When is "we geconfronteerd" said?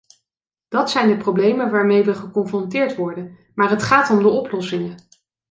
2.03-2.95